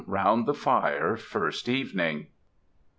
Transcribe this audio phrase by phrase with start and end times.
[0.07, 1.15] ROUND THE FIRE.
[1.15, 2.25] FIRST EVENING.